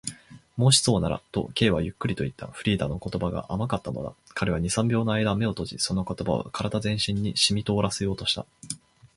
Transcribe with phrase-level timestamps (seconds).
[0.57, 2.47] 「もしそうなら」と、Ｋ はゆっくりといった。
[2.47, 4.15] フリーダの言葉が甘かったのだ。
[4.33, 8.47] 彼は二、三秒のあいだ眼を閉じ、その言葉を身体全体にしみとおらせようとした。